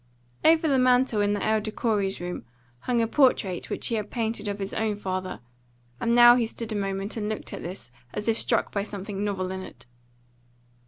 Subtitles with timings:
[0.43, 2.43] Over the mantel in the elder Corey's room
[2.79, 5.41] hung a portrait which he had painted of his own father,
[5.99, 9.23] and now he stood a moment and looked at this as if struck by something
[9.23, 9.85] novel in it.